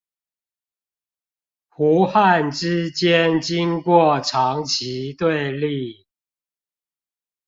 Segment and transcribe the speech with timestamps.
[1.69, 6.07] 胡漢之間經過長期對立